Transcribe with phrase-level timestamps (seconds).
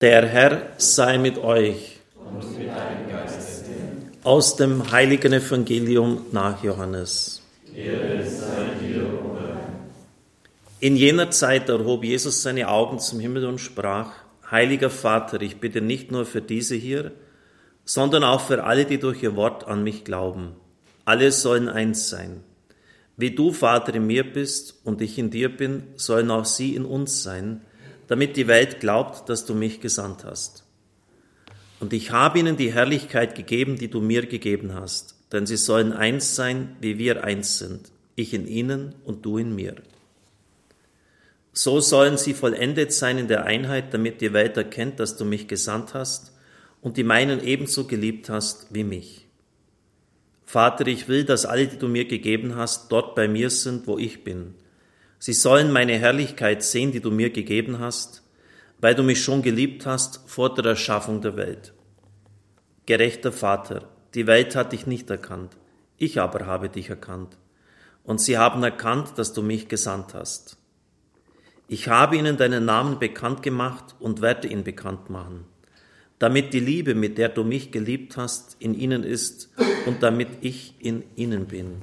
[0.00, 1.98] Der Herr sei mit euch.
[2.14, 3.64] Und mit deinem Geiste.
[4.22, 7.42] Aus dem heiligen Evangelium nach Johannes.
[10.78, 14.12] In jener Zeit erhob Jesus seine Augen zum Himmel und sprach,
[14.48, 17.10] Heiliger Vater, ich bitte nicht nur für diese hier,
[17.84, 20.52] sondern auch für alle, die durch ihr Wort an mich glauben.
[21.06, 22.44] Alle sollen eins sein.
[23.16, 26.84] Wie du, Vater, in mir bist und ich in dir bin, sollen auch sie in
[26.84, 27.62] uns sein,
[28.08, 30.64] damit die Welt glaubt, dass du mich gesandt hast.
[31.78, 35.92] Und ich habe ihnen die Herrlichkeit gegeben, die du mir gegeben hast, denn sie sollen
[35.92, 39.76] eins sein, wie wir eins sind, ich in ihnen und du in mir.
[41.52, 45.46] So sollen sie vollendet sein in der Einheit, damit die Welt erkennt, dass du mich
[45.46, 46.32] gesandt hast
[46.80, 49.26] und die meinen ebenso geliebt hast wie mich.
[50.44, 53.98] Vater, ich will, dass alle, die du mir gegeben hast, dort bei mir sind, wo
[53.98, 54.54] ich bin
[55.18, 58.22] Sie sollen meine Herrlichkeit sehen, die du mir gegeben hast,
[58.80, 61.72] weil du mich schon geliebt hast vor der Erschaffung der Welt.
[62.86, 65.56] Gerechter Vater, die Welt hat dich nicht erkannt,
[65.96, 67.36] ich aber habe dich erkannt,
[68.04, 70.56] und sie haben erkannt, dass du mich gesandt hast.
[71.66, 75.44] Ich habe ihnen deinen Namen bekannt gemacht und werde ihn bekannt machen,
[76.18, 79.50] damit die Liebe, mit der du mich geliebt hast, in ihnen ist
[79.84, 81.82] und damit ich in ihnen bin.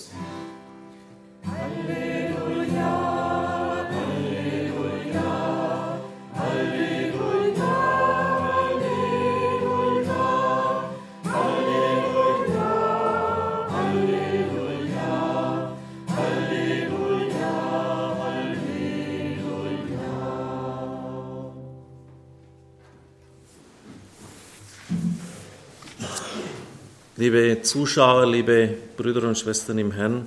[27.21, 30.25] Liebe Zuschauer, liebe Brüder und Schwestern im Herrn,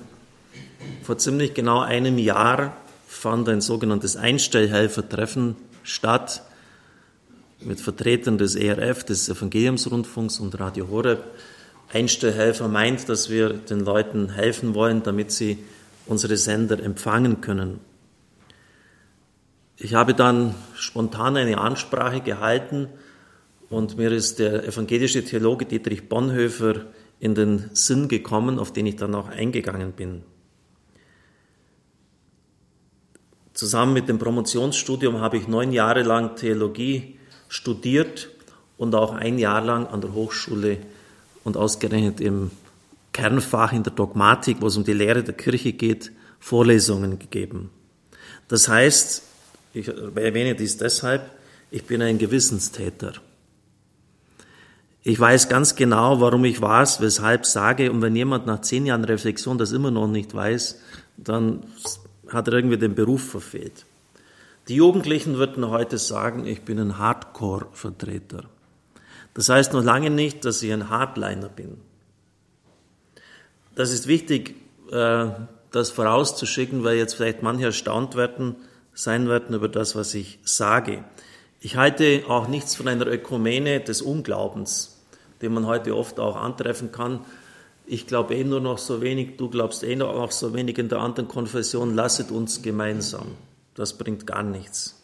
[1.03, 2.77] vor ziemlich genau einem Jahr
[3.09, 6.45] fand ein sogenanntes Einstellhelfertreffen statt
[7.59, 11.25] mit Vertretern des ERF, des Evangeliumsrundfunks und Radio Horeb.
[11.93, 15.59] Einstellhelfer meint, dass wir den Leuten helfen wollen, damit sie
[16.07, 17.81] unsere Sender empfangen können.
[19.79, 22.89] Ich habe dann spontan eine Ansprache gehalten
[23.71, 26.87] und mir ist der evangelische Theologe Dietrich Bonhoeffer
[27.21, 30.23] in den Sinn gekommen, auf den ich dann auch eingegangen bin.
[33.55, 38.29] Zusammen mit dem Promotionsstudium habe ich neun Jahre lang Theologie studiert
[38.77, 40.79] und auch ein Jahr lang an der Hochschule
[41.45, 42.51] und ausgerechnet im
[43.13, 46.11] Kernfach in der Dogmatik, wo es um die Lehre der Kirche geht,
[46.41, 47.71] Vorlesungen gegeben.
[48.49, 49.23] Das heißt,
[49.73, 51.31] ich erwähne dies deshalb,
[51.71, 53.15] ich bin ein Gewissenstäter.
[55.07, 57.93] Ich weiß ganz genau, warum ich was, weshalb sage.
[57.93, 60.81] Und wenn jemand nach zehn Jahren Reflexion das immer noch nicht weiß,
[61.19, 61.61] dann
[62.29, 63.85] hat er irgendwie den Beruf verfehlt.
[64.69, 68.45] Die Jugendlichen würden heute sagen, ich bin ein Hardcore-Vertreter.
[69.35, 71.77] Das heißt noch lange nicht, dass ich ein Hardliner bin.
[73.75, 74.55] Das ist wichtig,
[74.91, 75.27] äh,
[75.71, 78.57] das vorauszuschicken, weil jetzt vielleicht manche erstaunt werden,
[78.95, 81.05] sein werden über das, was ich sage.
[81.61, 84.94] Ich halte auch nichts von einer Ökumene des Unglaubens
[85.45, 87.21] den man heute oft auch antreffen kann.
[87.87, 91.01] Ich glaube eh nur noch so wenig, du glaubst eh noch so wenig in der
[91.01, 93.27] anderen Konfession, lasset uns gemeinsam.
[93.75, 95.03] Das bringt gar nichts.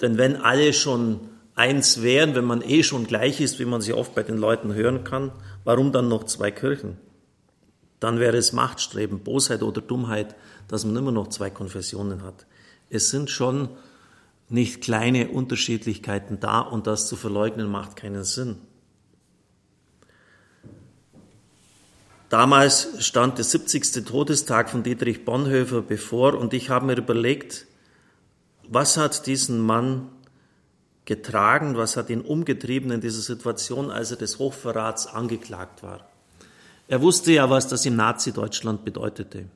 [0.00, 1.20] Denn wenn alle schon
[1.54, 4.74] eins wären, wenn man eh schon gleich ist, wie man sie oft bei den Leuten
[4.74, 5.30] hören kann,
[5.62, 6.98] warum dann noch zwei Kirchen?
[8.00, 10.34] Dann wäre es Machtstreben, Bosheit oder Dummheit,
[10.68, 12.46] dass man immer noch zwei Konfessionen hat.
[12.90, 13.68] Es sind schon
[14.48, 18.56] nicht kleine Unterschiedlichkeiten da und das zu verleugnen macht keinen Sinn.
[22.28, 24.04] Damals stand der 70.
[24.04, 27.66] Todestag von Dietrich Bonhoeffer bevor und ich habe mir überlegt,
[28.68, 30.08] was hat diesen Mann
[31.04, 36.08] getragen, was hat ihn umgetrieben in dieser Situation, als er des Hochverrats angeklagt war.
[36.88, 39.46] Er wusste ja, was das im Nazi-Deutschland bedeutete.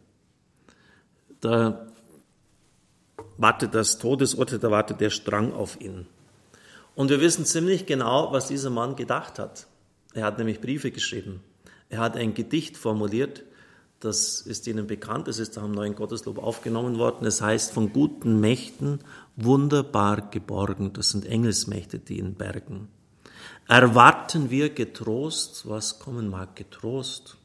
[1.41, 1.90] Da
[3.41, 6.07] wartet das Todesurteil, da wartet der Strang auf ihn.
[6.95, 9.67] Und wir wissen ziemlich genau, was dieser Mann gedacht hat.
[10.13, 11.41] Er hat nämlich Briefe geschrieben.
[11.89, 13.43] Er hat ein Gedicht formuliert,
[13.99, 17.27] das ist Ihnen bekannt, es ist auch im neuen Gotteslob aufgenommen worden.
[17.27, 19.01] Es heißt, von guten Mächten
[19.37, 20.93] wunderbar geborgen.
[20.95, 22.89] Das sind Engelsmächte, die ihn bergen.
[23.69, 27.37] Erwarten wir getrost, was kommen mag, getrost.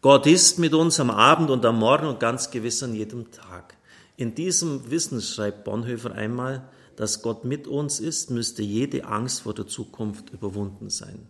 [0.00, 3.77] Gott ist mit uns am Abend und am Morgen und ganz gewiss an jedem Tag.
[4.18, 9.54] In diesem Wissen schreibt Bonhoeffer einmal, dass Gott mit uns ist, müsste jede Angst vor
[9.54, 11.28] der Zukunft überwunden sein.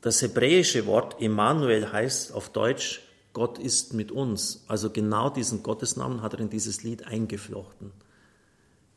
[0.00, 3.02] Das hebräische Wort Emmanuel heißt auf Deutsch
[3.34, 4.64] Gott ist mit uns.
[4.66, 7.92] Also genau diesen Gottesnamen hat er in dieses Lied eingeflochten.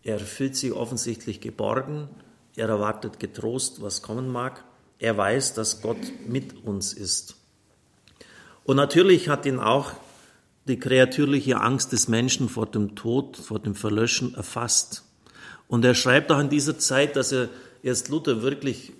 [0.01, 2.09] Er fühlt sich offensichtlich geborgen,
[2.55, 4.63] er erwartet getrost, was kommen mag.
[4.97, 7.35] Er weiß, dass Gott mit uns ist.
[8.63, 9.91] Und natürlich hat ihn auch
[10.67, 15.03] die kreatürliche Angst des Menschen vor dem Tod, vor dem Verlöschen erfasst.
[15.67, 17.49] Und er schreibt auch in dieser Zeit, dass er
[17.83, 18.93] erst Luther wirklich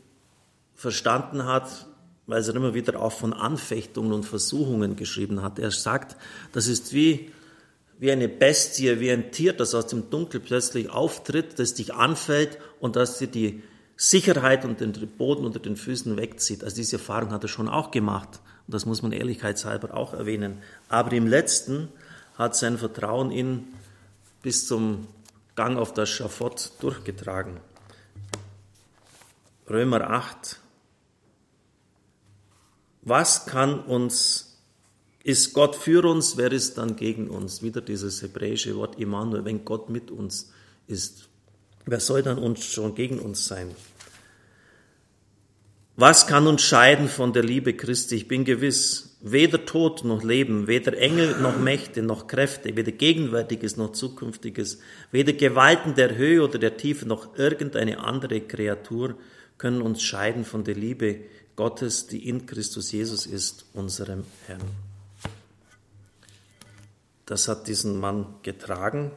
[0.75, 1.87] verstanden hat,
[2.25, 5.59] weil er immer wieder auch von Anfechtungen und Versuchungen geschrieben hat.
[5.59, 6.17] Er sagt,
[6.51, 7.31] das ist wie,
[7.99, 12.57] wie eine Bestie, wie ein Tier, das aus dem Dunkel plötzlich auftritt, das dich anfällt
[12.79, 13.63] und das dir die
[13.95, 16.63] Sicherheit und den Boden unter den Füßen wegzieht.
[16.63, 18.41] Also diese Erfahrung hat er schon auch gemacht.
[18.67, 20.61] Das muss man ehrlichkeitshalber auch erwähnen.
[20.89, 21.89] Aber im letzten
[22.35, 23.67] hat sein Vertrauen ihn
[24.41, 25.07] bis zum
[25.55, 27.59] Gang auf das Schafott durchgetragen.
[29.69, 30.59] Römer 8,
[33.01, 34.57] was kann uns,
[35.23, 37.61] ist Gott für uns, wer ist dann gegen uns?
[37.61, 40.51] Wieder dieses hebräische Wort Immanuel, wenn Gott mit uns
[40.87, 41.27] ist.
[41.85, 43.71] Wer soll dann uns schon gegen uns sein?
[45.99, 48.17] Was kann uns scheiden von der Liebe Christi?
[48.17, 53.77] Ich bin gewiss, weder Tod noch Leben, weder Engel noch Mächte noch Kräfte, weder Gegenwärtiges
[53.77, 54.77] noch Zukünftiges,
[55.09, 59.15] weder Gewalten der Höhe oder der Tiefe noch irgendeine andere Kreatur
[59.57, 61.21] können uns scheiden von der Liebe
[61.55, 64.61] Gottes, die in Christus Jesus ist, unserem Herrn.
[67.25, 69.13] Das hat diesen Mann getragen.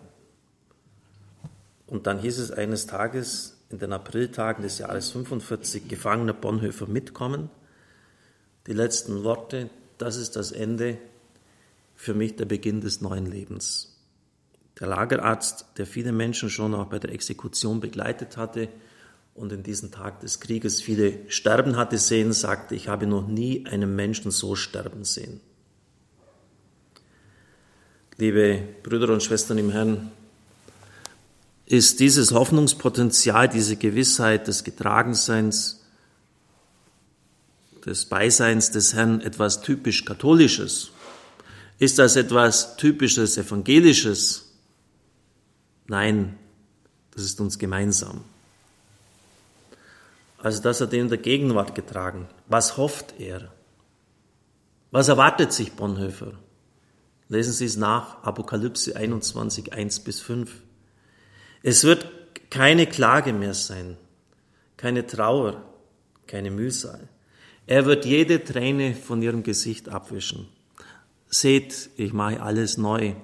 [1.86, 7.48] Und dann hieß es eines Tages, in den Apriltagen des Jahres 45, gefangener Bonhoeffer mitkommen.
[8.66, 10.98] Die letzten Worte, das ist das Ende,
[11.94, 13.96] für mich der Beginn des neuen Lebens.
[14.78, 18.68] Der Lagerarzt, der viele Menschen schon auch bei der Exekution begleitet hatte,
[19.34, 23.64] und in diesen Tag des Krieges viele sterben hatte sehen, sagte, ich habe noch nie
[23.66, 25.40] einen Menschen so sterben sehen.
[28.16, 30.10] Liebe Brüder und Schwestern im Herrn,
[31.70, 35.80] ist dieses Hoffnungspotenzial, diese Gewissheit des Getragenseins,
[37.86, 40.90] des Beiseins des Herrn etwas typisch Katholisches?
[41.78, 44.50] Ist das etwas typisches Evangelisches?
[45.86, 46.36] Nein,
[47.12, 48.24] das ist uns gemeinsam.
[50.38, 52.26] Also das hat er in der Gegenwart getragen.
[52.48, 53.52] Was hofft er?
[54.90, 56.32] Was erwartet sich Bonhoeffer?
[57.28, 60.50] Lesen Sie es nach, Apokalypse 21, 1 bis 5.
[61.62, 62.06] Es wird
[62.50, 63.96] keine Klage mehr sein,
[64.76, 65.62] keine Trauer,
[66.26, 67.08] keine Mühsal.
[67.66, 70.48] Er wird jede Träne von ihrem Gesicht abwischen.
[71.28, 73.14] Seht, ich mache alles neu.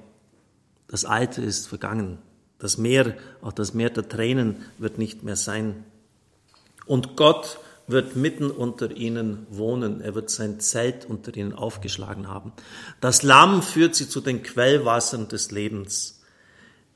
[0.87, 2.19] Das Alte ist vergangen.
[2.59, 5.85] Das Meer, auch das Meer der Tränen wird nicht mehr sein.
[6.87, 7.59] Und Gott
[7.89, 10.01] wird mitten unter ihnen wohnen.
[10.01, 12.53] Er wird sein Zelt unter ihnen aufgeschlagen haben.
[13.01, 16.16] Das Lamm führt sie zu den Quellwassern des Lebens.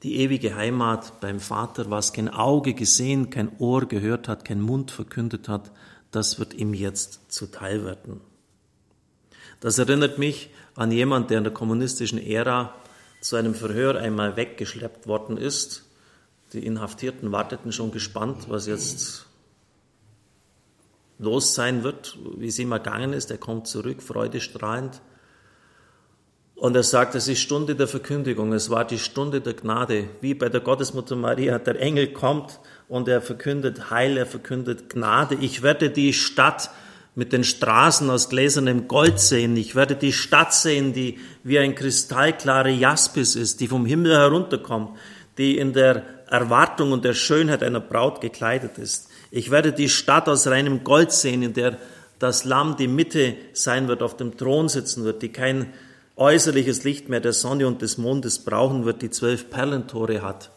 [0.02, 4.90] Die ewige Heimat beim Vater, was kein Auge gesehen, kein Ohr gehört hat, kein Mund
[4.90, 5.70] verkündet hat,
[6.10, 8.20] das wird ihm jetzt zuteil werden.
[9.60, 12.74] Das erinnert mich an jemand, der in der kommunistischen Ära
[13.20, 15.84] zu einem Verhör einmal weggeschleppt worden ist.
[16.54, 19.26] Die Inhaftierten warteten schon gespannt, was jetzt
[21.18, 23.30] los sein wird, wie es ihm ergangen ist.
[23.30, 25.02] Er kommt zurück, freudestrahlend.
[26.60, 30.10] Und er sagt, es ist Stunde der Verkündigung, es war die Stunde der Gnade.
[30.20, 35.36] Wie bei der Gottesmutter Maria, der Engel kommt und er verkündet Heil, er verkündet Gnade.
[35.40, 36.68] Ich werde die Stadt
[37.14, 39.56] mit den Straßen aus gläsernem Gold sehen.
[39.56, 44.98] Ich werde die Stadt sehen, die wie ein kristallklare Jaspis ist, die vom Himmel herunterkommt,
[45.38, 49.08] die in der Erwartung und der Schönheit einer Braut gekleidet ist.
[49.30, 51.78] Ich werde die Stadt aus reinem Gold sehen, in der
[52.18, 55.72] das Lamm die Mitte sein wird, auf dem Thron sitzen wird, die kein
[56.20, 60.50] äußerliches Licht mehr der Sonne und des Mondes brauchen wird, die zwölf Perlentore hat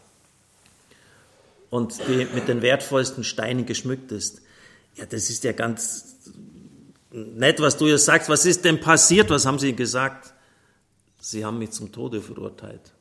[1.70, 4.42] und die mit den wertvollsten Steinen geschmückt ist.
[4.94, 6.16] Ja, das ist ja ganz
[7.10, 8.28] nett, was du jetzt sagst.
[8.28, 9.30] Was ist denn passiert?
[9.30, 10.34] Was haben sie gesagt?
[11.18, 12.92] Sie haben mich zum Tode verurteilt.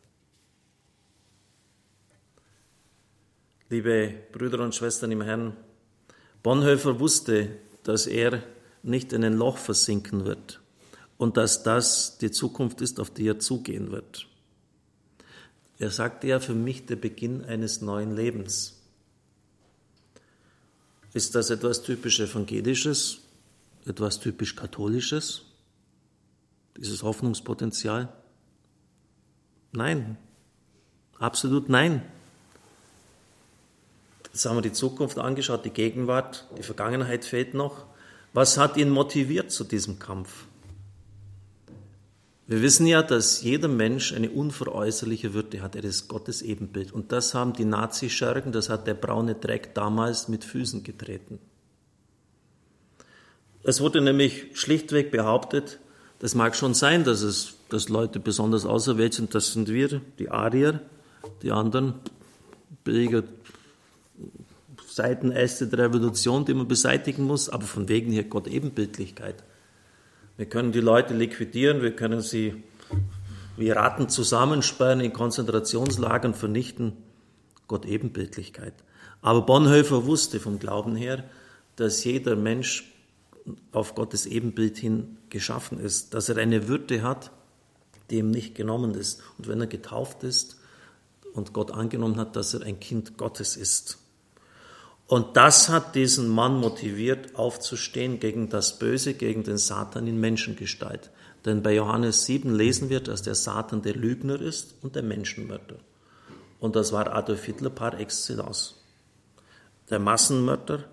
[3.70, 5.58] Liebe Brüder und Schwestern im Herrn,
[6.44, 7.50] Bonhoeffer wusste,
[7.84, 8.42] dass er
[8.84, 10.63] nicht in ein Loch versinken wird
[11.18, 14.28] und dass das die Zukunft ist, auf die er zugehen wird.
[15.80, 18.80] Er sagte ja für mich der Beginn eines neuen Lebens.
[21.14, 23.20] Ist das etwas typisch Evangelisches,
[23.86, 25.44] etwas typisch Katholisches,
[26.78, 28.10] dieses Hoffnungspotenzial?
[29.72, 30.18] Nein,
[31.20, 32.02] absolut nein.
[34.32, 37.86] Jetzt haben wir die Zukunft angeschaut, die Gegenwart, die Vergangenheit fehlt noch.
[38.34, 40.48] Was hat ihn motiviert zu diesem Kampf?
[42.46, 45.76] Wir wissen ja, dass jeder Mensch eine unveräußerliche Würde hat.
[45.76, 46.92] Er ist Gottes Ebenbild.
[46.92, 51.40] Und das haben die Nazischergen, das hat der braune Dreck damals mit Füßen getreten.
[53.64, 55.80] Es wurde nämlich schlichtweg behauptet,
[56.20, 60.30] das mag schon sein, dass es, dass Leute besonders auserwählt sind, das sind wir, die
[60.30, 60.82] Arier,
[61.42, 61.96] die anderen
[62.84, 63.24] billige
[64.86, 69.44] Seitenäste der Revolution, die man beseitigen muss, aber von wegen hier Gott Ebenbildlichkeit.
[70.36, 72.64] Wir können die Leute liquidieren, wir können sie
[73.56, 76.94] wie Ratten zusammensperren, in Konzentrationslagern vernichten.
[77.68, 78.74] Gott Ebenbildlichkeit.
[79.22, 81.24] Aber Bonhoeffer wusste vom Glauben her,
[81.76, 82.92] dass jeder Mensch
[83.72, 87.32] auf Gottes Ebenbild hin geschaffen ist, dass er eine Würde hat,
[88.10, 89.22] die ihm nicht genommen ist.
[89.38, 90.58] Und wenn er getauft ist
[91.34, 94.00] und Gott angenommen hat, dass er ein Kind Gottes ist.
[95.08, 101.12] Und das hat diesen Mann motiviert, aufzustehen gegen das Böse, gegen den Satan in Menschengestalt.
[101.46, 105.76] Denn bei Johannes 7 lesen wir, dass der Satan der Lügner ist und der Menschenmörder.
[106.60, 108.76] Und das war Adolf Hitler par excellence.
[109.90, 110.86] Der Massenmörder.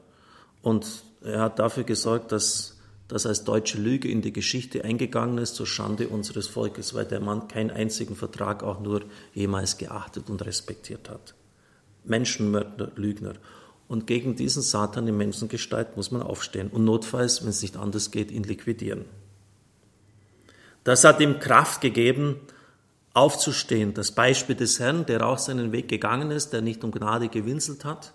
[0.62, 0.86] Und
[1.22, 2.76] er hat dafür gesorgt, dass
[3.06, 7.20] das als deutsche Lüge in die Geschichte eingegangen ist, zur Schande unseres Volkes, weil der
[7.20, 9.02] Mann keinen einzigen Vertrag auch nur
[9.34, 11.34] jemals geachtet und respektiert hat.
[12.04, 13.34] Menschenmörder, Lügner.
[13.90, 18.12] Und gegen diesen Satan in Menschengestalt muss man aufstehen und notfalls, wenn es nicht anders
[18.12, 19.04] geht, ihn liquidieren.
[20.84, 22.36] Das hat ihm Kraft gegeben,
[23.14, 23.92] aufzustehen.
[23.92, 27.84] Das Beispiel des Herrn, der auch seinen Weg gegangen ist, der nicht um Gnade gewinselt
[27.84, 28.12] hat,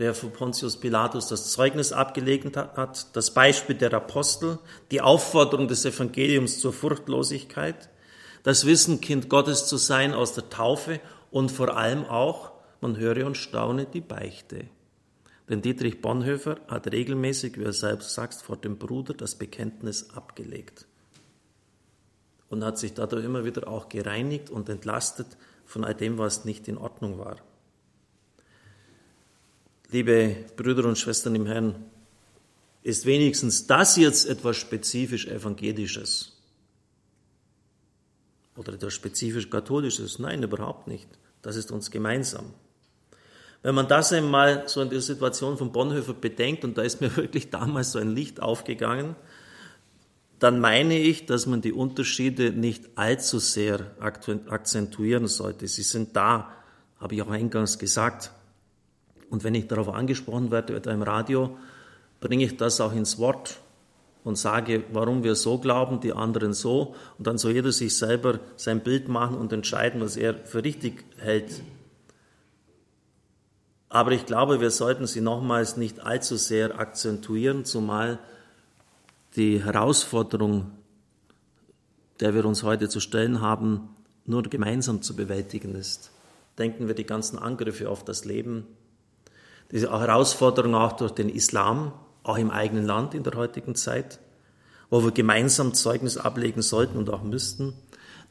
[0.00, 4.58] der für Pontius Pilatus das Zeugnis abgelegt hat, das Beispiel der Apostel,
[4.90, 7.90] die Aufforderung des Evangeliums zur Furchtlosigkeit,
[8.42, 10.98] das Wissen, Kind Gottes zu sein aus der Taufe
[11.30, 12.50] und vor allem auch,
[12.80, 14.64] man höre und staune, die Beichte.
[15.48, 20.86] Denn Dietrich Bonhoeffer hat regelmäßig, wie er selbst sagt, vor dem Bruder das Bekenntnis abgelegt
[22.52, 25.26] und hat sich dadurch immer wieder auch gereinigt und entlastet
[25.64, 27.38] von all dem, was nicht in Ordnung war.
[29.90, 31.84] Liebe Brüder und Schwestern im Herrn,
[32.82, 36.36] ist wenigstens das jetzt etwas spezifisch Evangelisches
[38.56, 40.18] oder etwas spezifisch Katholisches?
[40.18, 41.08] Nein, überhaupt nicht.
[41.40, 42.52] Das ist uns gemeinsam.
[43.62, 47.16] Wenn man das einmal so in der Situation von Bonhoeffer bedenkt, und da ist mir
[47.16, 49.16] wirklich damals so ein Licht aufgegangen,
[50.38, 55.68] dann meine ich, dass man die Unterschiede nicht allzu sehr akzentuieren sollte.
[55.68, 56.50] Sie sind da,
[56.98, 58.32] habe ich auch eingangs gesagt.
[59.30, 61.56] Und wenn ich darauf angesprochen werde etwa im Radio,
[62.20, 63.60] bringe ich das auch ins Wort
[64.24, 66.96] und sage, warum wir so glauben, die anderen so.
[67.18, 71.04] Und dann soll jeder sich selber sein Bild machen und entscheiden, was er für richtig
[71.18, 71.62] hält.
[73.92, 78.18] Aber ich glaube, wir sollten sie nochmals nicht allzu sehr akzentuieren, zumal
[79.36, 80.70] die Herausforderung,
[82.18, 83.90] der wir uns heute zu stellen haben,
[84.24, 86.10] nur gemeinsam zu bewältigen ist.
[86.56, 88.66] Denken wir die ganzen Angriffe auf das Leben,
[89.70, 94.20] diese Herausforderung auch durch den Islam, auch im eigenen Land in der heutigen Zeit,
[94.88, 97.74] wo wir gemeinsam Zeugnis ablegen sollten und auch müssten.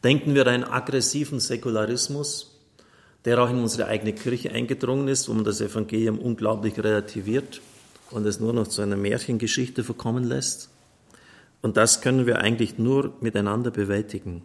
[0.03, 2.51] Denken wir einen aggressiven Säkularismus,
[3.25, 7.61] der auch in unsere eigene Kirche eingedrungen ist, wo man das Evangelium unglaublich relativiert
[8.09, 10.69] und es nur noch zu einer Märchengeschichte verkommen lässt.
[11.61, 14.41] Und das können wir eigentlich nur miteinander bewältigen.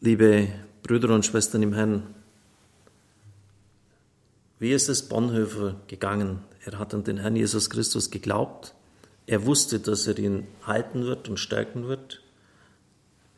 [0.00, 0.48] Liebe
[0.82, 2.14] Brüder und Schwestern im Herrn,
[4.60, 6.40] wie ist es Bonhoeffer gegangen?
[6.64, 8.74] Er hat an den Herrn Jesus Christus geglaubt.
[9.26, 12.22] Er wusste, dass er ihn halten wird und stärken wird.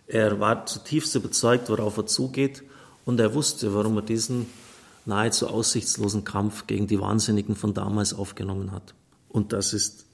[0.07, 2.65] Er war zutiefst überzeugt, worauf er zugeht.
[3.04, 4.47] Und er wusste, warum er diesen
[5.04, 8.94] nahezu aussichtslosen Kampf gegen die Wahnsinnigen von damals aufgenommen hat.
[9.28, 10.06] Und das ist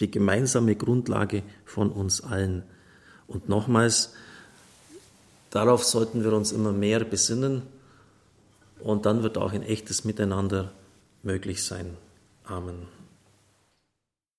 [0.00, 2.62] die gemeinsame Grundlage von uns allen.
[3.26, 4.12] Und nochmals,
[5.50, 7.62] darauf sollten wir uns immer mehr besinnen
[8.80, 10.72] und dann wird auch ein echtes Miteinander
[11.22, 11.96] möglich sein.
[12.44, 13.05] Amen.